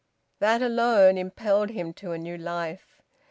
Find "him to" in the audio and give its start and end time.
1.69-2.11